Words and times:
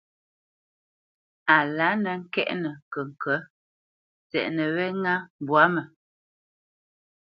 A 1.55 1.57
lǎ 1.77 1.89
nə̄ 2.03 2.13
ŋkɛ̂t 2.21 2.49
ŋkəŋkə̌t, 2.61 3.43
tsɛʼnə 4.29 4.63
wɛ́ 4.75 4.87
ŋá 5.01 5.13
mbwǎ 5.41 5.63
mə. 5.73 5.81